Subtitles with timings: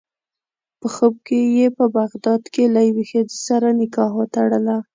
[0.79, 4.77] په خوب کې یې په بغداد کې له یوې ښځې سره نکاح وتړله.